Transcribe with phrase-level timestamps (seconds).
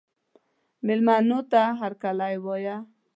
[0.85, 2.77] مېلمنو ته هرکلی وایه.